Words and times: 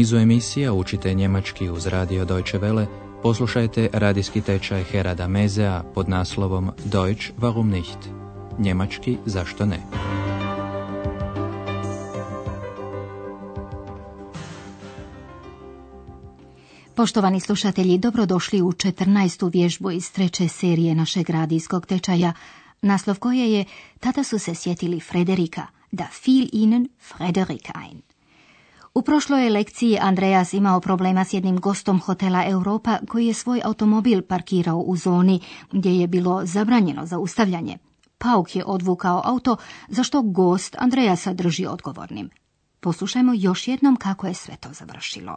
nizu 0.00 0.16
emisija 0.16 0.72
učite 0.72 1.14
njemački 1.14 1.68
uz 1.70 1.86
radio 1.86 2.24
Deutsche 2.24 2.58
Welle, 2.58 2.86
poslušajte 3.22 3.88
radijski 3.92 4.40
tečaj 4.40 4.82
Herada 4.82 5.28
Mezea 5.28 5.82
pod 5.94 6.08
naslovom 6.08 6.70
Deutsch 6.84 7.30
warum 7.38 7.64
nicht? 7.70 7.98
Njemački 8.58 9.16
zašto 9.26 9.66
ne? 9.66 9.78
Poštovani 16.94 17.40
slušatelji, 17.40 17.98
dobrodošli 17.98 18.62
u 18.62 18.72
14. 18.72 19.52
vježbu 19.52 19.90
iz 19.90 20.12
treće 20.12 20.48
serije 20.48 20.94
našeg 20.94 21.30
radijskog 21.30 21.86
tečaja, 21.86 22.32
naslov 22.82 23.18
koje 23.18 23.52
je 23.52 23.64
Tada 24.00 24.24
su 24.24 24.38
se 24.38 24.54
sjetili 24.54 25.00
Frederika, 25.00 25.66
da 25.92 26.06
fiel 26.12 26.46
ihnen 26.52 26.88
Frederik 27.00 27.68
ein. 27.74 28.09
U 28.94 29.02
prošloj 29.02 29.50
lekciji 29.50 29.98
Andreas 30.00 30.52
imao 30.52 30.80
problema 30.80 31.24
s 31.24 31.32
jednim 31.32 31.60
gostom 31.60 32.00
hotela 32.00 32.44
Europa 32.46 32.98
koji 33.08 33.26
je 33.26 33.34
svoj 33.34 33.60
automobil 33.64 34.22
parkirao 34.22 34.78
u 34.78 34.96
zoni 34.96 35.40
gdje 35.72 35.90
je 35.90 36.06
bilo 36.06 36.40
zabranjeno 36.44 37.06
zaustavljanje. 37.06 37.78
Pauk 38.18 38.56
je 38.56 38.64
odvukao 38.64 39.22
auto, 39.24 39.56
za 39.88 40.02
što 40.02 40.22
gost 40.22 40.76
Andreasa 40.78 41.32
drži 41.32 41.66
odgovornim. 41.66 42.30
Poslušajmo 42.80 43.32
još 43.36 43.68
jednom 43.68 43.96
kako 43.96 44.26
je 44.26 44.34
sve 44.34 44.56
to 44.56 44.68
završilo. 44.72 45.36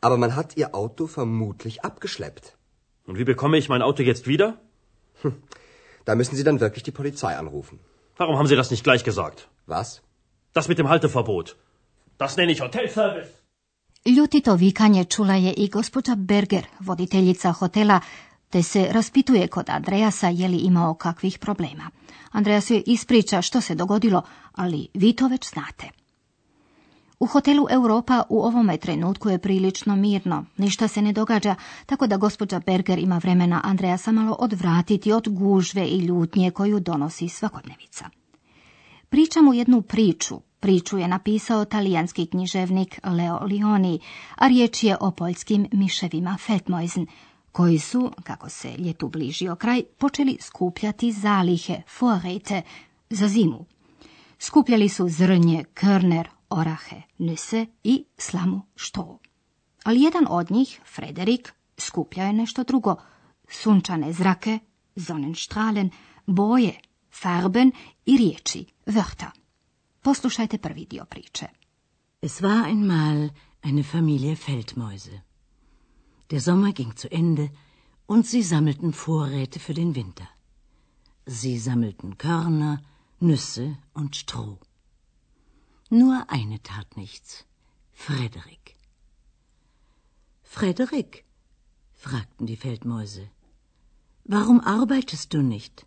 Aber 0.00 0.18
man 0.18 0.30
hat 0.30 0.56
ihr 0.56 0.66
Auto 0.72 1.08
vermutlich 1.16 1.78
abgeschleppt. 1.82 2.52
Und 3.06 3.18
wie 3.18 3.24
bekomme 3.24 3.58
ich 3.58 3.68
mein 3.68 3.82
Auto 3.82 4.02
jetzt 4.02 4.26
wieder? 4.26 4.52
Hm. 5.22 5.32
Da 6.04 6.14
müssen 6.14 6.36
Sie 6.36 6.44
dann 6.44 6.60
wirklich 6.60 6.84
die 6.84 6.94
Polizei 6.94 7.34
anrufen. 7.36 7.78
Warum 8.18 8.36
haben 8.36 8.48
Sie 8.48 8.56
das 8.56 8.70
nicht 8.70 8.84
gleich 8.84 9.04
gesagt? 9.04 9.48
Was? 9.66 10.02
Das 10.52 10.68
mit 10.68 10.78
dem 10.78 10.88
Halteverbot. 10.88 11.56
Das 12.18 12.36
nenne 12.36 12.52
ich 12.52 12.62
Hotelservice. 12.62 13.32
Ljutito 14.06 14.54
vikanje 14.54 15.04
čula 15.04 15.34
je 15.34 15.52
i 15.52 15.68
gospođa 15.68 16.14
Berger, 16.14 16.66
voditeljica 16.80 17.52
hotela, 17.52 18.00
te 18.50 18.62
se 18.62 18.88
raspituje 18.90 19.48
kod 19.48 19.70
Andreasa 19.70 20.28
je 20.28 20.48
li 20.48 20.56
imao 20.56 20.94
kakvih 20.94 21.38
problema. 21.38 21.90
Andreas 22.32 22.70
joj 22.70 22.82
ispriča 22.86 23.42
što 23.42 23.60
se 23.60 23.74
dogodilo, 23.74 24.22
ali 24.52 24.88
vi 24.94 25.12
to 25.12 25.28
već 25.28 25.50
znate. 25.50 25.90
U 27.18 27.26
hotelu 27.26 27.66
Europa 27.70 28.22
u 28.28 28.42
ovome 28.42 28.76
trenutku 28.76 29.28
je 29.28 29.38
prilično 29.38 29.96
mirno, 29.96 30.44
ništa 30.56 30.88
se 30.88 31.02
ne 31.02 31.12
događa, 31.12 31.54
tako 31.86 32.06
da 32.06 32.16
gospođa 32.16 32.60
Berger 32.66 32.98
ima 32.98 33.18
vremena 33.18 33.60
Andreasa 33.64 34.12
malo 34.12 34.36
odvratiti 34.38 35.12
od 35.12 35.28
gužve 35.28 35.86
i 35.88 35.98
ljutnje 35.98 36.50
koju 36.50 36.80
donosi 36.80 37.28
svakodnevica. 37.28 38.10
Priča 39.08 39.42
mu 39.42 39.54
jednu 39.54 39.82
priču, 39.82 40.40
priču 40.60 40.98
je 40.98 41.08
napisao 41.08 41.64
talijanski 41.64 42.26
književnik 42.26 43.00
Leo 43.04 43.44
Lioni, 43.44 44.00
a 44.36 44.48
riječ 44.48 44.82
je 44.82 44.96
o 45.00 45.10
poljskim 45.10 45.68
miševima 45.72 46.36
Feldmoisen, 46.46 47.06
koji 47.52 47.78
su, 47.78 48.12
kako 48.24 48.48
se 48.48 48.74
ljetu 48.78 49.08
bližio 49.08 49.56
kraj, 49.56 49.82
počeli 49.98 50.38
skupljati 50.40 51.12
zalihe, 51.12 51.82
forete, 51.98 52.62
za 53.10 53.28
zimu. 53.28 53.64
Skupljali 54.38 54.88
su 54.88 55.08
zrnje, 55.08 55.64
krner, 55.74 56.28
orahe, 56.50 57.02
nüsse 57.18 57.66
i 57.84 58.04
slamu 58.18 58.62
što. 58.74 59.18
Ali 59.84 60.02
jedan 60.02 60.26
od 60.28 60.50
njih, 60.50 60.80
Frederik, 60.94 61.52
skupljao 61.78 62.26
je 62.26 62.32
nešto 62.32 62.64
drugo. 62.64 62.96
Sunčane 63.48 64.12
zrake, 64.12 64.58
Sonnenstrahlen, 64.96 65.90
boje, 66.26 66.80
farben 67.12 67.72
i 68.06 68.16
riječi, 68.16 68.64
Wörter. 68.86 69.45
Poslušajte 70.06 70.58
prvi 70.58 70.84
dio 70.90 71.04
priče. 71.04 71.46
Es 72.22 72.42
war 72.42 72.64
einmal 72.64 73.30
eine 73.62 73.82
Familie 73.82 74.36
Feldmäuse. 74.36 75.20
Der 76.30 76.40
Sommer 76.40 76.72
ging 76.72 76.96
zu 76.96 77.08
Ende 77.10 77.48
und 78.06 78.26
sie 78.26 78.42
sammelten 78.42 78.92
Vorräte 78.92 79.58
für 79.58 79.74
den 79.74 79.94
Winter. 79.94 80.26
Sie 81.26 81.58
sammelten 81.58 82.18
Körner, 82.18 82.82
Nüsse 83.20 83.76
und 83.94 84.14
Stroh. 84.14 84.58
Nur 85.90 86.30
eine 86.30 86.62
tat 86.62 86.96
nichts. 86.96 87.44
Frederik. 87.92 88.76
Frederik, 90.42 91.24
fragten 91.94 92.46
die 92.46 92.56
Feldmäuse, 92.56 93.28
warum 94.24 94.60
arbeitest 94.60 95.34
du 95.34 95.42
nicht? 95.42 95.84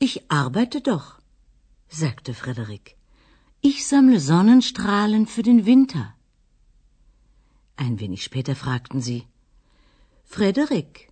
Ich 0.00 0.28
arbeite 0.28 0.80
doch, 0.80 1.17
sagte 1.88 2.34
Frederik. 2.34 2.96
Ich 3.60 3.86
sammle 3.86 4.20
Sonnenstrahlen 4.20 5.26
für 5.26 5.42
den 5.42 5.66
Winter. 5.66 6.14
Ein 7.76 7.98
wenig 8.00 8.22
später 8.22 8.54
fragten 8.54 9.00
sie, 9.00 9.26
Frederik, 10.24 11.10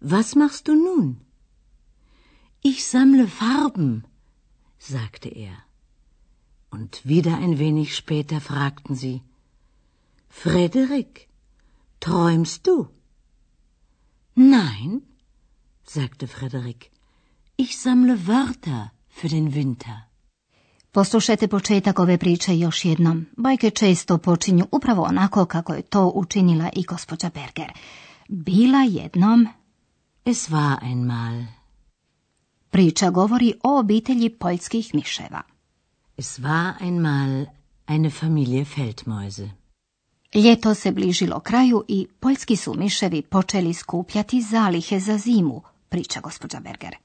was 0.00 0.34
machst 0.34 0.68
du 0.68 0.74
nun? 0.74 1.20
Ich 2.62 2.86
sammle 2.86 3.28
Farben, 3.28 4.04
sagte 4.78 5.28
er. 5.28 5.56
Und 6.70 7.06
wieder 7.06 7.38
ein 7.38 7.58
wenig 7.58 7.96
später 7.96 8.40
fragten 8.40 8.94
sie, 8.94 9.22
Frederik, 10.28 11.28
träumst 12.00 12.66
du? 12.66 12.88
Nein, 14.34 15.02
sagte 15.84 16.28
Frederik, 16.28 16.90
ich 17.56 17.78
sammle 17.78 18.26
Wörter 18.26 18.92
für 19.08 19.28
den 19.28 19.54
Winter. 19.54 20.07
Poslušajte 20.98 21.48
početak 21.48 21.98
ove 21.98 22.18
priče 22.18 22.58
još 22.58 22.84
jednom. 22.84 23.26
Bajke 23.36 23.70
često 23.70 24.18
počinju 24.18 24.66
upravo 24.72 25.02
onako 25.02 25.44
kako 25.44 25.74
je 25.74 25.82
to 25.82 26.12
učinila 26.14 26.70
i 26.76 26.82
gospođa 26.82 27.30
Berger. 27.34 27.72
Bila 28.28 28.78
jednom... 28.78 29.48
Es 30.24 30.50
war 30.50 30.76
einmal. 30.82 31.44
Priča 32.70 33.10
govori 33.10 33.52
o 33.62 33.78
obitelji 33.78 34.30
poljskih 34.30 34.94
miševa. 34.94 35.42
Es 36.16 36.38
war 36.38 36.72
einmal 36.80 37.46
eine 37.86 38.10
Familie 38.10 38.64
Feldmäuse. 38.64 39.50
Ljeto 40.34 40.74
se 40.74 40.92
bližilo 40.92 41.40
kraju 41.40 41.84
i 41.88 42.06
poljski 42.20 42.56
su 42.56 42.74
miševi 42.74 43.22
počeli 43.22 43.74
skupljati 43.74 44.42
zalihe 44.42 45.00
za 45.00 45.18
zimu, 45.18 45.62
priča 45.88 46.20
gospođa 46.20 46.60
Berger. 46.60 46.96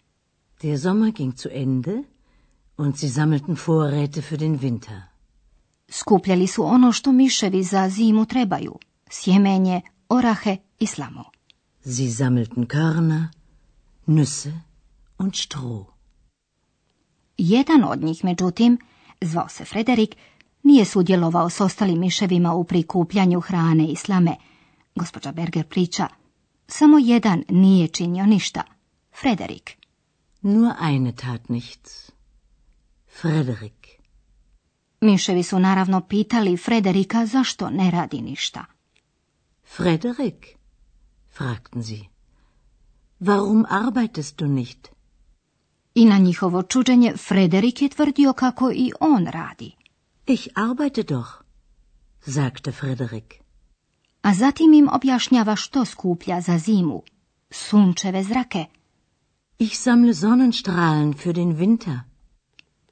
Der 0.61 0.79
Sommer 0.79 1.11
ging 1.11 1.33
zu 1.37 1.49
Ende 1.51 2.12
und 2.77 2.97
sie 2.97 3.09
sammelten 3.09 3.55
Vorräte 3.55 4.21
für 4.21 4.37
den 4.37 4.61
Winter. 4.61 5.01
Skupljali 5.89 6.47
su 6.47 6.65
ono 6.65 6.91
što 6.91 7.11
miševi 7.11 7.63
za 7.63 7.89
zimu 7.89 8.25
trebaju, 8.25 8.75
sjemenje, 9.09 9.81
orahe 10.09 10.57
i 10.79 10.87
slamu. 10.87 11.23
Sie 11.85 12.11
sammelten 12.11 12.65
Körner, 12.65 13.23
Nüsse 14.07 14.51
und 15.17 15.35
Stroh. 15.35 15.85
Jedan 17.37 17.83
od 17.83 18.03
njih, 18.03 18.23
međutim, 18.23 18.77
zvao 19.21 19.49
se 19.49 19.65
Frederik, 19.65 20.15
nije 20.63 20.85
sudjelovao 20.85 21.49
s 21.49 21.61
ostalim 21.61 21.99
miševima 21.99 22.53
u 22.53 22.63
prikupljanju 22.63 23.39
hrane 23.39 23.87
i 23.87 23.95
slame. 23.95 24.35
Gospođa 24.95 25.31
Berger 25.31 25.67
priča, 25.67 26.07
samo 26.67 26.97
jedan 26.97 27.43
nije 27.49 27.87
činio 27.87 28.25
ništa. 28.25 28.63
Frederik. 29.21 29.77
Nur 30.41 30.71
eine 30.81 31.11
tat 31.11 31.49
nichts. 31.49 32.12
Frederik. 33.21 33.87
Miševi 35.01 35.43
su 35.43 35.59
naravno 35.59 36.01
pitali 36.01 36.57
Frederika 36.57 37.25
zašto 37.25 37.69
ne 37.69 37.91
radi 37.91 38.21
ništa. 38.21 38.65
Frederik, 39.75 40.47
fragten 41.37 41.83
sie. 41.83 42.05
Warum 43.19 43.65
arbeitest 43.69 44.37
du 44.37 44.47
nicht? 44.47 44.89
I 45.95 46.05
na 46.05 46.17
njihovo 46.17 46.63
čuđenje 46.63 47.13
Frederik 47.17 47.81
je 47.81 47.89
tvrdio 47.89 48.33
kako 48.33 48.71
i 48.71 48.91
on 48.99 49.27
radi. 49.27 49.71
Ich 50.27 50.47
arbeite 50.55 51.03
doch, 51.03 51.29
sagte 52.19 52.71
Frederik. 52.71 53.33
A 54.21 54.33
zatim 54.33 54.73
im 54.73 54.89
objašnjava 54.93 55.55
što 55.55 55.85
skuplja 55.85 56.41
za 56.41 56.57
zimu. 56.57 57.01
Sunčeve 57.51 58.23
zrake. 58.23 58.65
Ich 59.59 59.75
sammle 59.75 60.13
Sonnenstrahlen 60.13 61.13
für 61.13 61.33
den 61.33 61.55
Winter. 61.55 62.12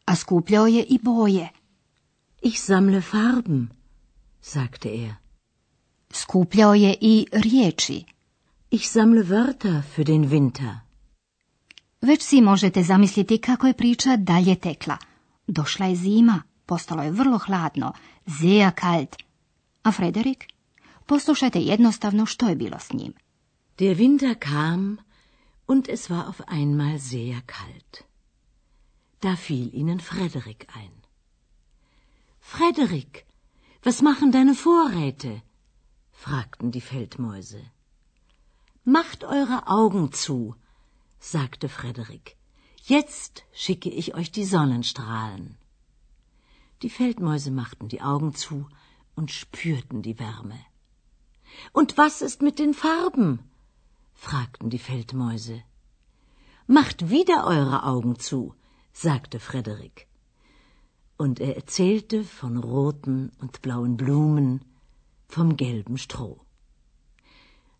A 0.06 0.16
skupljao 0.16 0.68
je 0.68 0.84
i 0.84 1.00
boje. 1.02 1.50
Ich 2.42 2.60
sammle 2.60 3.02
Farben, 3.02 3.70
sagte 4.42 4.90
er. 4.90 5.14
Skupljao 6.12 6.74
je 6.74 6.96
i 7.02 7.26
riječi. 7.32 8.04
Ich 8.72 8.88
sammle 8.88 9.24
Wörter 9.24 9.82
für 9.96 10.04
den 10.04 10.30
Winter. 10.30 10.76
Već 12.02 12.22
si 12.22 12.42
možete 12.42 12.84
zamisliti 12.84 13.38
kako 13.38 13.68
je 13.68 13.74
priča 13.74 14.16
dalje 14.16 14.56
tekla. 14.56 14.98
Došla 15.48 15.86
je 15.86 15.96
zima, 15.96 16.42
postalo 16.66 17.04
je 17.04 17.12
vrlo 17.12 17.38
hladno, 17.38 17.94
sehr 18.40 18.72
kalt. 18.76 19.16
A 19.84 19.92
Frederik? 19.92 20.46
Poslušajte 21.06 21.60
jednostavno 21.60 22.26
što 22.26 22.50
je 22.50 22.56
bilo 22.56 22.80
s 22.80 22.94
njim. 22.94 23.14
Der 23.78 23.98
Winter 23.98 24.36
kam 24.40 24.98
und 25.68 25.90
es 25.90 26.10
war 26.10 26.28
auf 26.28 26.42
einmal 26.48 27.00
sehr 27.00 27.42
kalt. 27.46 28.11
Da 29.22 29.36
fiel 29.36 29.74
ihnen 29.74 30.00
Frederik 30.00 30.68
ein. 30.76 30.94
Frederik, 32.40 33.26
Was 33.84 34.02
machen 34.04 34.32
deine 34.32 34.54
Vorräte? 34.54 35.42
fragten 36.12 36.72
die 36.72 36.82
Feldmäuse. 36.82 37.62
Macht 38.84 39.24
eure 39.24 39.68
Augen 39.68 40.12
zu, 40.12 40.56
sagte 41.20 41.68
Frederik. 41.68 42.36
Jetzt 42.84 43.44
schicke 43.54 43.90
ich 43.90 44.14
euch 44.14 44.32
die 44.32 44.46
Sonnenstrahlen. 44.46 45.58
Die 46.84 46.90
Feldmäuse 46.90 47.52
machten 47.52 47.88
die 47.90 48.02
Augen 48.02 48.36
zu 48.36 48.68
und 49.16 49.32
spürten 49.32 50.02
die 50.04 50.18
Wärme. 50.20 50.60
Und 51.74 51.98
was 51.98 52.22
ist 52.22 52.42
mit 52.42 52.60
den 52.60 52.74
Farben? 52.74 53.40
fragten 54.14 54.70
die 54.70 54.80
Feldmäuse. 54.80 55.64
Macht 56.68 57.10
wieder 57.10 57.46
eure 57.46 57.84
Augen 57.84 58.18
zu, 58.20 58.56
sagte 58.94 59.40
Frederik. 59.40 60.08
Und 61.18 61.40
er 61.40 61.56
erzählte 61.56 62.24
von 62.24 62.58
roten 62.58 63.32
und 63.40 63.62
blauen 63.62 63.98
Blumen, 63.98 64.66
vom 65.28 65.56
gelben 65.56 65.98
Stroh. 65.98 66.40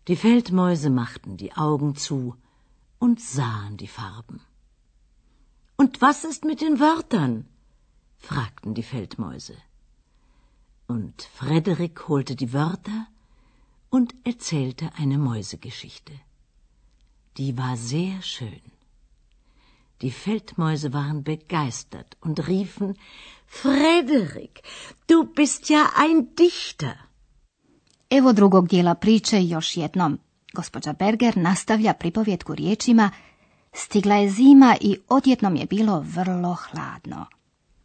Die 0.08 0.16
Feldmäuse 0.16 0.90
machten 0.90 1.36
die 1.36 1.52
Augen 1.52 1.94
zu 1.94 2.36
und 2.98 3.20
sahen 3.20 3.76
die 3.76 3.88
Farben. 3.88 4.40
Und 5.76 6.00
was 6.00 6.24
ist 6.24 6.44
mit 6.44 6.60
den 6.60 6.80
Wörtern? 6.80 7.46
fragten 8.16 8.74
die 8.74 8.82
Feldmäuse. 8.82 9.56
Und 10.86 11.22
Frederik 11.22 12.08
holte 12.08 12.36
die 12.36 12.52
Wörter 12.52 13.06
und 13.90 14.14
erzählte 14.24 14.90
eine 14.96 15.18
Mäusegeschichte. 15.18 16.12
Die 17.36 17.56
war 17.56 17.76
sehr 17.76 18.22
schön. 18.22 18.71
Die 20.02 20.10
Feldmäuse 20.10 20.92
waren 20.92 21.22
begeistert 21.22 22.16
und 22.20 22.48
riefen 22.48 22.94
Frederik, 23.46 24.62
du 25.06 25.24
bist 25.24 25.70
ja 25.70 25.90
ein 25.96 26.34
Dichter. 26.34 26.96
Evo 28.10 28.32
drugog 28.32 28.68
dijela 28.68 28.94
priče 28.94 29.42
još 29.42 29.76
jednom. 29.76 30.18
Gospođa 30.52 30.92
Berger 30.92 31.36
nastavlja 31.36 31.92
pripovjetku 31.92 32.54
riječima 32.54 33.10
Stigla 33.72 34.14
je 34.14 34.30
zima 34.30 34.76
i 34.80 34.96
odjednom 35.08 35.56
je 35.56 35.66
bilo 35.66 36.00
vrlo 36.00 36.54
hladno. 36.54 37.26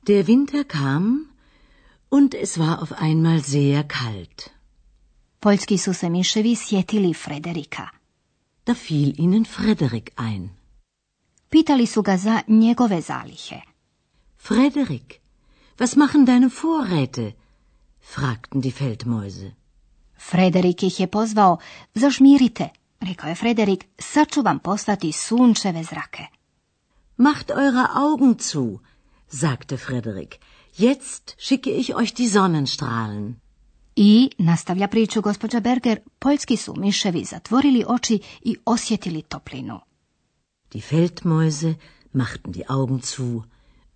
Der 0.08 0.25
Winter 0.25 0.64
kam 0.64 1.30
und 2.12 2.34
es 2.34 2.58
war 2.58 2.80
auf 2.80 2.92
einmal 3.02 3.40
sehr 3.42 3.84
kalt. 3.88 4.50
Poljski 5.40 5.78
su 5.78 5.94
se 5.94 6.10
miševi 6.10 6.56
sjetili 6.56 7.14
Frederika. 7.14 7.90
Da 8.66 8.74
fiel 8.74 9.14
ihnen 9.18 9.46
Frederik 9.46 10.10
ein. 10.18 10.56
Pitali 11.50 11.86
su 11.86 12.02
ga 12.02 12.18
za 12.18 12.42
njegove 12.48 13.02
zalihe. 13.02 13.62
Frederik, 14.38 15.20
was 15.78 15.96
machen 15.96 16.26
deine 16.26 16.50
Vorräte? 16.62 17.32
fragten 18.14 18.62
die 18.62 18.72
Feldmäuse. 18.72 19.52
Frederik 20.18 20.84
ih 20.84 21.00
je 21.00 21.08
pozvao, 21.08 21.58
zažmirite, 21.94 22.70
rekao 23.00 23.30
je 23.30 23.36
Frederik, 23.36 23.86
sad 24.00 24.28
ću 24.32 24.42
vam 24.42 24.60
poslati 24.60 25.12
sunčeve 25.12 25.84
zrake. 25.84 26.26
Macht 27.18 27.50
eure 27.50 27.88
Augen 27.94 28.36
zu, 28.40 28.80
sagte 29.28 29.78
Frederik. 29.78 30.36
Jetzt 30.78 31.36
schicke 31.38 31.70
ich 31.70 31.90
euch 31.90 32.14
die 32.14 32.30
Sonnenstrahlen. 32.30 33.36
I, 33.96 34.30
nastavlja 34.38 34.88
priču 34.88 35.22
gospođa 35.22 35.60
Berger, 35.60 36.00
poljski 36.20 36.58
su 36.58 36.74
miševi 36.78 37.24
zatvorili 37.24 37.84
oči 37.88 38.20
i 38.42 38.56
osjetili 38.66 39.22
toplinu. 39.22 39.80
Die 40.74 40.81
Feldmäuse 40.81 41.75
machten 42.12 42.52
die 42.52 42.69
Augen 42.69 43.02
zu 43.02 43.44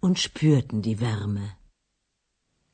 und 0.02 0.20
spürten 0.20 0.82
die 0.82 1.00
Wärme. 1.00 1.56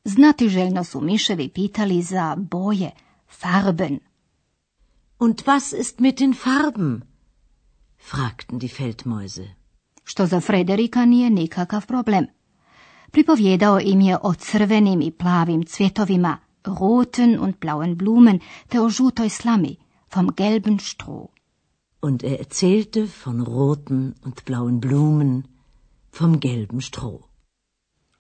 Znatiželjno 0.03 0.83
su 0.83 1.01
miševi 1.01 1.49
pitali 1.49 2.01
za 2.01 2.35
boje, 2.35 2.91
Farben. 3.27 3.99
Und 5.19 5.47
was 5.47 5.73
ist 5.73 5.99
mit 5.99 6.19
den 6.19 6.33
Farben? 6.33 7.01
fragten 7.97 8.59
die 8.59 8.69
Feldmäuse. 8.69 9.47
Što 10.03 10.25
za 10.25 10.41
Frederika 10.41 11.05
nije 11.05 11.29
nikakav 11.29 11.85
problem. 11.87 12.25
Pripovjedao 13.11 13.79
im 13.79 14.01
je 14.01 14.17
o 14.23 14.33
crvenim 14.33 15.01
i 15.01 15.11
plavim 15.11 15.65
cvjetovima, 15.65 16.37
roten 16.63 17.39
und 17.39 17.55
blauen 17.61 17.97
Blumen, 17.97 18.39
te 18.67 18.81
o 18.81 18.89
žutoj 18.89 19.29
slami, 19.29 19.75
vom 20.15 20.29
gelben 20.37 20.79
Stroh. 20.79 21.36
Und 22.01 22.23
er 22.23 22.39
erzählte 22.39 23.07
von 23.07 23.41
roten 23.41 24.15
und 24.25 24.45
blauen 24.45 24.79
Blumen, 24.79 25.43
vom 26.11 26.39
gelben 26.39 26.81
Stroh. 26.81 27.27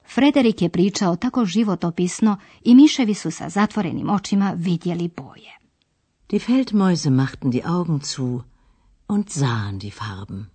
Frederik 0.05 0.61
je 0.61 0.69
pričao 0.69 1.15
tako 1.15 1.45
životopisno 1.45 2.37
i 2.63 2.75
miševi 2.75 3.13
su 3.13 3.31
sa 3.31 3.49
zatvorenim 3.49 4.09
očima 4.09 4.53
vidjeli 4.57 5.07
boje. 5.07 5.57
Die 6.29 6.39
Feldmäuse 6.39 7.09
machten 7.09 7.51
die 7.51 7.61
Augen 7.65 7.99
zu 8.01 8.43
und 9.07 9.29
sahen 9.29 9.79
die 9.79 9.91
Farben. 9.91 10.45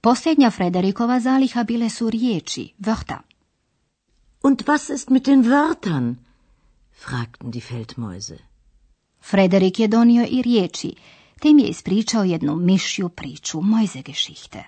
Posljednja 0.00 0.50
Frederikova 0.50 1.20
zaliha 1.20 1.64
bile 1.64 1.90
su 1.90 2.10
riječi, 2.10 2.72
vrta. 2.78 3.20
Und 4.42 4.68
was 4.68 4.90
ist 4.90 5.10
mit 5.10 5.26
den 5.26 5.44
Wörtern? 5.44 6.14
fragten 6.92 7.50
die 7.50 7.60
Feldmäuse. 7.60 8.38
Frederik 9.20 9.78
je 9.78 9.88
donio 9.88 10.26
i 10.30 10.42
riječi, 10.42 10.94
te 11.42 11.48
im 11.48 11.58
je 11.58 11.68
ispričao 11.68 12.24
jednu 12.24 12.56
mišju 12.56 13.08
priču, 13.08 13.60
Mojzegeschichte. 13.60 14.64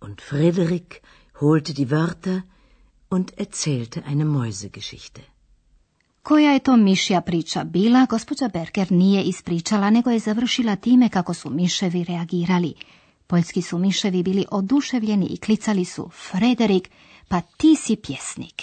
Und 0.00 0.20
Frederik 0.28 1.00
holte 1.40 1.72
die 1.72 1.86
Wörter 1.86 2.40
und 3.10 3.30
erzählte 3.36 4.02
eine 4.06 4.24
Mäusegeschichte. 4.24 5.20
Koja 6.22 6.52
je 6.52 6.58
to 6.58 6.76
mišja 6.76 7.20
priča 7.20 7.64
bila, 7.64 8.06
gospođa 8.10 8.48
Berger 8.48 8.92
nije 8.92 9.22
ispričala, 9.22 9.90
nego 9.90 10.10
je 10.10 10.18
završila 10.18 10.76
time 10.76 11.08
kako 11.08 11.34
su 11.34 11.50
miševi 11.50 12.04
reagirali. 12.04 12.74
Poljski 13.26 13.62
su 13.62 13.78
miševi 13.78 14.22
bili 14.22 14.44
oduševljeni 14.50 15.26
i 15.26 15.36
klicali 15.36 15.84
su 15.84 16.10
Frederik, 16.30 16.90
pa 17.28 17.40
ti 17.40 17.76
si 17.76 17.96
pjesnik. 17.96 18.62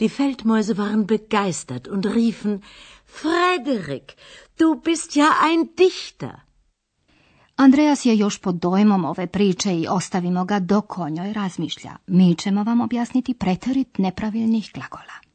Die 0.00 0.08
Feldmäuse 0.08 0.78
waren 0.78 1.06
begeistert 1.06 1.88
und 1.88 2.06
riefen 2.06 2.62
Frederik, 3.04 4.16
du 4.58 4.80
bist 4.80 5.16
ja 5.16 5.30
ein 5.42 5.74
Dichter. 5.76 6.40
Andreas 7.56 8.04
je 8.04 8.16
još 8.16 8.38
pod 8.38 8.54
dojmom 8.54 9.04
ove 9.04 9.26
priče 9.26 9.74
i 9.74 9.86
ostavimo 9.90 10.44
ga 10.44 10.58
dok 10.58 10.98
o 10.98 11.08
njoj 11.08 11.32
razmišlja. 11.32 11.96
Mi 12.06 12.34
ćemo 12.34 12.62
vam 12.62 12.80
objasniti 12.80 13.34
preterit 13.34 13.98
nepravilnih 13.98 14.70
glagola. 14.74 15.27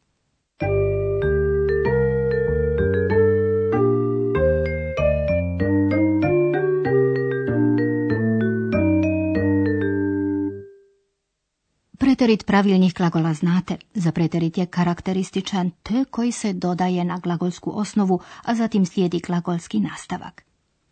Preterit 12.13 12.45
pravilnih 12.45 12.93
glagola 12.93 13.33
znate. 13.33 13.77
Za 13.93 14.11
preterit 14.11 14.57
je 14.57 14.65
karakterističan 14.65 15.71
t 15.83 16.05
koji 16.05 16.31
se 16.31 16.53
dodaje 16.53 17.03
na 17.03 17.17
glagolsku 17.17 17.71
osnovu, 17.73 18.19
a 18.43 18.55
zatim 18.55 18.85
slijedi 18.85 19.19
glagolski 19.27 19.79
nastavak. 19.79 20.43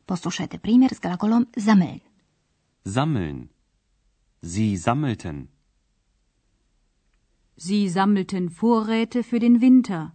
Poslušajte 0.05 0.57
primjer 0.57 0.93
s 0.93 0.99
glagolom 0.99 1.47
sammeln. 1.57 1.99
Sammeln. 2.85 3.47
Sie 4.41 4.77
sammelten. 4.77 5.47
Sie 7.57 7.89
sammelten 7.89 8.49
Vorräte 8.61 9.19
für 9.19 9.39
den 9.39 9.59
Winter. 9.59 10.07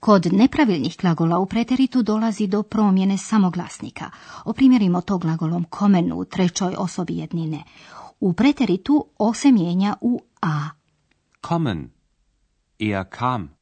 Kod 0.00 0.32
nepravilnih 0.32 0.96
glagola 1.00 1.38
u 1.38 1.46
preteritu 1.46 2.02
dolazi 2.02 2.46
do 2.46 2.62
promjene 2.62 3.18
samoglasnika. 3.18 4.10
Oprimjerimo 4.44 5.00
to 5.00 5.18
glagolom 5.18 5.64
kommen 5.64 6.12
u 6.12 6.24
trećoj 6.24 6.74
osobi 6.78 7.16
jednine. 7.16 7.64
U 8.20 8.32
preteritu 8.32 9.06
o 9.18 9.34
se 9.34 9.52
mijenja 9.52 9.96
u 10.00 10.20
a. 10.42 10.68
Kommen. 11.40 11.90
Er 12.78 13.04
kam. 13.10 13.56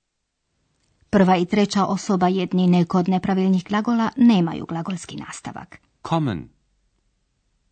Prva 1.11 1.37
i 1.37 1.47
treća 1.47 1.85
osoba 1.85 2.29
jednine 2.29 2.85
kod 2.85 3.09
nepravilnih 3.09 3.65
glagola 3.65 4.11
nemaju 4.17 4.67
glagolski 4.67 5.17
nastavak. 5.17 5.81
Kommen. 6.03 6.49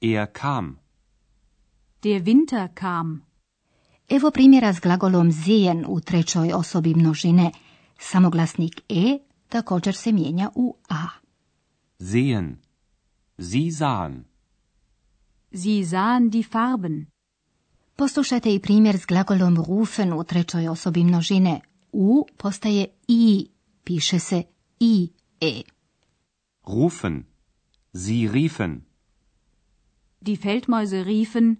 Er 0.00 0.26
kam. 0.32 0.78
Der 2.02 2.22
Winter 2.22 2.68
kam. 2.74 3.22
Evo 4.08 4.30
primjera 4.30 4.72
s 4.72 4.80
glagolom 4.80 5.32
sehen 5.32 5.84
u 5.88 6.00
trećoj 6.00 6.52
osobi 6.52 6.94
množine. 6.94 7.50
Samoglasnik 7.98 8.80
e 8.88 9.18
također 9.48 9.94
se 9.94 10.12
mijenja 10.12 10.50
u 10.54 10.76
a. 10.88 11.06
Sehen. 11.98 12.56
Sie 13.38 13.72
sahen. 13.72 14.31
Sie 15.54 15.84
sahen 15.84 16.30
die 16.30 16.42
Farben. 16.42 17.06
Poslušajte 17.96 18.54
i 18.54 18.58
primjer 18.58 18.98
s 18.98 19.06
glagolom 19.06 19.56
rufen 19.56 20.12
u 20.12 20.24
trećoj 20.24 20.68
osobi 20.68 21.04
množine. 21.04 21.60
U 21.92 22.26
postaje 22.36 22.86
i, 23.08 23.48
piše 23.84 24.18
se 24.18 24.42
i, 24.80 25.08
e. 25.40 25.62
Rufen. 26.66 27.24
Sie 27.94 28.32
riefen. 28.32 28.80
Die 30.20 30.36
Feldmäuse 30.36 31.04
riefen, 31.04 31.56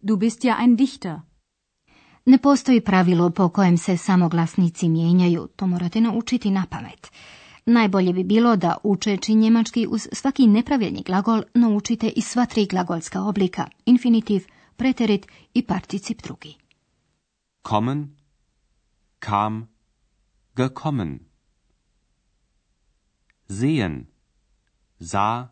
du 0.00 0.16
bist 0.16 0.44
ja 0.44 0.56
ein 0.60 0.76
Dichter. 0.76 1.20
Ne 2.24 2.38
postoji 2.38 2.80
pravilo 2.80 3.30
po 3.30 3.48
kojem 3.48 3.78
se 3.78 3.96
samoglasnici 3.96 4.88
mijenjaju, 4.88 5.48
to 5.56 5.66
morate 5.66 6.00
naučiti 6.00 6.50
na 6.50 6.66
pamet. 6.70 7.10
Najbolje 7.66 8.12
bi 8.12 8.24
bilo 8.24 8.56
da 8.56 8.76
učeći 8.84 9.34
njemački 9.34 9.86
uz 9.90 10.08
svaki 10.12 10.46
nepravilni 10.46 11.02
glagol 11.02 11.42
naučite 11.54 12.08
i 12.08 12.22
sva 12.22 12.46
tri 12.46 12.66
glagolska 12.66 13.22
oblika, 13.22 13.66
infinitiv, 13.86 14.44
preterit 14.76 15.26
i 15.54 15.66
particip 15.66 16.22
drugi. 16.22 16.54
Kommen, 17.62 18.16
kam, 19.18 19.68
gekommen. 20.56 21.18
Sehen, 23.48 24.06
sah, 25.00 25.48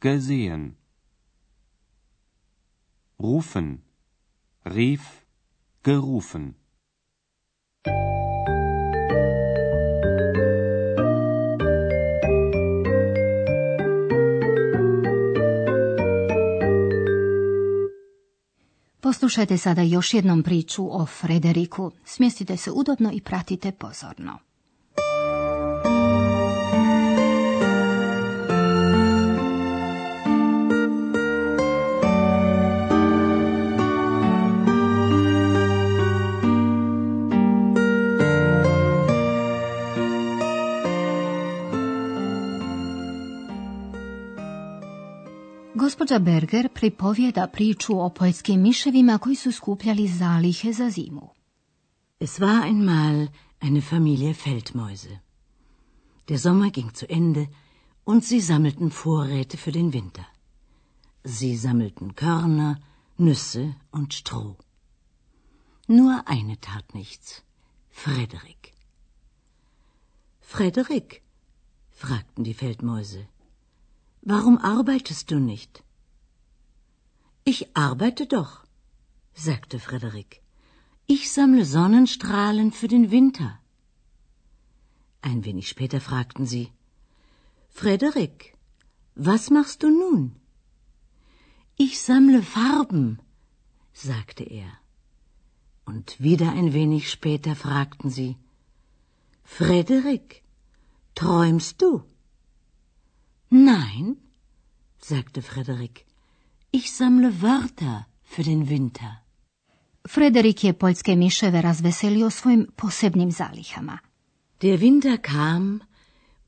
gesehen. 0.00 0.76
Rufen, 3.18 3.78
rief, 4.64 5.00
gerufen. 5.84 6.54
Poslušajte 19.26 19.58
sada 19.58 19.82
još 19.82 20.14
jednom 20.14 20.42
priču 20.42 21.00
o 21.00 21.06
Frederiku. 21.06 21.92
Smjestite 22.04 22.56
se 22.56 22.70
udobno 22.70 23.10
i 23.12 23.20
pratite 23.20 23.72
pozorno. 23.72 24.45
Gospođa 45.96 46.18
Berger 46.18 46.68
pripovjeda 46.74 47.46
priču 47.46 48.00
o 48.00 48.10
poljskim 48.10 48.60
miševima 48.60 49.18
koji 49.18 49.36
su 49.36 49.52
skupljali 49.52 50.08
zalihe 50.08 50.72
za 50.72 50.90
zimu. 50.90 51.28
Es 52.20 52.40
war 52.40 52.64
einmal 52.64 53.26
eine 53.60 53.80
Familie 53.80 54.34
Feldmäuse. 54.34 55.18
Der 56.28 56.38
Sommer 56.38 56.70
ging 56.70 56.90
zu 56.98 57.06
Ende 57.08 57.46
und 58.06 58.24
sie 58.24 58.40
sammelten 58.40 58.90
Vorräte 58.90 59.56
für 59.56 59.72
den 59.72 59.92
Winter. 59.92 60.24
Sie 61.24 61.56
sammelten 61.56 62.14
Körner, 62.14 62.76
Nüsse 63.18 63.72
und 63.92 64.12
Stroh. 64.12 64.56
Nur 65.88 66.22
eine 66.26 66.56
tat 66.60 66.94
nichts. 66.94 67.42
Frederik. 67.90 68.72
Frederik, 70.40 71.22
fragten 71.90 72.44
die 72.44 72.54
Feldmäuse. 72.54 73.26
Warum 74.22 74.58
arbeitest 74.58 75.30
du 75.30 75.38
nicht? 75.38 75.85
Ich 77.48 77.76
arbeite 77.76 78.26
doch, 78.26 78.52
sagte 79.32 79.78
Frederik. 79.78 80.42
Ich 81.06 81.32
sammle 81.32 81.64
Sonnenstrahlen 81.64 82.72
für 82.72 82.88
den 82.88 83.12
Winter. 83.12 83.60
Ein 85.22 85.44
wenig 85.44 85.68
später 85.68 86.00
fragten 86.00 86.46
sie 86.52 86.72
Frederik, 87.68 88.56
was 89.14 89.50
machst 89.50 89.84
du 89.84 89.90
nun? 89.90 90.34
Ich 91.76 92.00
sammle 92.00 92.42
Farben, 92.42 93.20
sagte 93.92 94.42
er. 94.42 94.72
Und 95.84 96.18
wieder 96.18 96.50
ein 96.50 96.72
wenig 96.72 97.08
später 97.08 97.54
fragten 97.54 98.10
sie 98.10 98.36
Frederik, 99.44 100.42
träumst 101.14 101.80
du? 101.80 102.02
Nein, 103.50 104.16
sagte 104.98 105.42
Frederik. 105.42 106.05
Ich 106.70 106.92
sammle 106.92 107.42
Wörter 107.42 108.06
für 108.22 108.42
den 108.42 108.68
Winter. 108.68 109.22
Frederik 110.08 110.64
je 110.64 110.72
poljske 110.72 111.16
miševe 111.16 111.62
razveselio 111.62 112.30
svojim 112.30 112.66
posebnim 112.76 113.32
zalihama. 113.32 113.98
Der 114.62 114.80
Winter 114.80 115.16
kam 115.16 115.80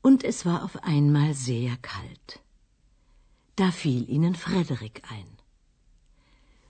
und 0.03 0.23
es 0.23 0.45
war 0.45 0.63
auf 0.63 0.75
einmal 0.83 1.33
sehr 1.33 1.77
kalt. 1.81 2.39
Da 3.55 3.71
fiel 3.71 4.05
ihnen 4.09 4.35
Frederik 4.35 5.01
ein. 5.11 5.37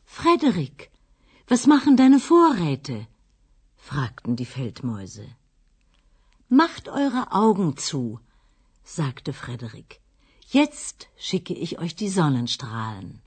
Frederik, 0.06 0.90
was 1.48 1.68
machen 1.68 1.96
deine 1.98 2.20
Vorräte? 2.20 3.08
fragten 3.76 4.36
die 4.36 4.46
Feldmäuse. 4.46 5.28
Macht 6.50 6.88
eure 6.90 7.32
Augen 7.32 7.78
zu, 7.78 8.20
sagte 8.84 9.34
Frederik. 9.34 10.02
Jetzt 10.48 11.08
schicke 11.18 11.54
ich 11.54 11.78
euch 11.80 11.96
die 11.96 12.10
Sonnenstrahlen. 12.10 13.22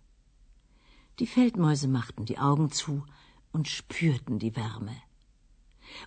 Die 1.18 1.26
Feldmäuse 1.26 1.88
machten 1.88 2.24
die 2.24 2.38
Augen 2.38 2.70
zu 2.70 3.04
und 3.52 3.68
spürten 3.68 4.38
die 4.38 4.56
Wärme. 4.56 4.96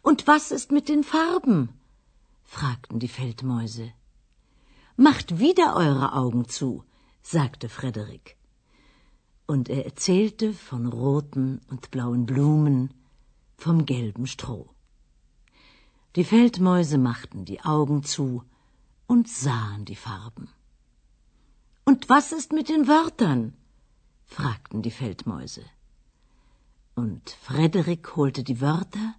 Und 0.02 0.28
was 0.28 0.52
ist 0.52 0.72
mit 0.72 0.90
den 0.90 1.04
Farben? 1.04 1.70
fragten 2.44 3.00
die 3.00 3.08
Feldmäuse. 3.08 3.92
Macht 4.98 5.40
wieder 5.40 5.76
eure 5.76 6.14
Augen 6.14 6.48
zu, 6.48 6.84
sagte 7.22 7.70
Frederik. 7.70 8.38
Und 9.46 9.70
er 9.70 9.86
erzählte 9.86 10.54
von 10.54 10.88
roten 10.88 11.62
und 11.70 11.92
blauen 11.92 12.26
Blumen, 12.26 12.94
vom 13.58 13.86
gelben 13.86 14.26
Stroh. 14.26 14.70
Die 16.16 16.24
Feldmäuse 16.24 16.98
machten 16.98 17.46
die 17.46 17.62
Augen 17.62 18.04
zu 18.04 18.44
und 19.06 19.28
sahen 19.28 19.86
die 19.86 19.96
Farben. 19.96 20.50
Und 21.84 22.10
was 22.10 22.32
ist 22.32 22.54
mit 22.54 22.70
den 22.70 22.88
Wörtern? 22.88 23.54
Fragten 24.25 24.82
die 24.82 24.91
Feldmäuse. 24.91 25.65
Und 26.96 27.38
Frederik 27.41 28.15
holte 28.15 28.44
die 28.44 28.62
Wörter 28.62 29.15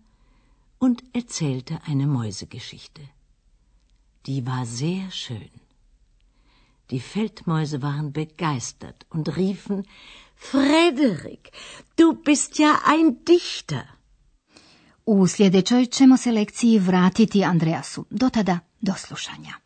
und 0.78 1.02
erzählte 1.12 1.80
eine 1.86 2.06
Mäusegeschichte. 2.06 3.02
Die 4.26 4.46
war 4.46 4.66
sehr 4.66 5.10
schön. 5.10 5.50
Die 6.90 7.00
Feldmäuse 7.00 7.82
waren 7.82 8.12
begeistert 8.12 9.06
und 9.10 9.36
riefen 9.36 9.86
Frederik, 10.36 11.50
du 11.96 12.12
bist 12.14 12.58
ja 12.58 12.80
ein 12.84 13.24
Dichter. 13.24 13.86
U 15.06 15.26
sljedećoj 15.26 15.86
ćemo 15.86 16.16
se 16.16 16.32
lekciji 16.32 16.78
vratiti 16.78 17.44
Andreasu. 17.44 18.04
Do 18.10 18.30
tada, 18.30 18.58
do 18.80 18.94
slušanja. 18.94 19.65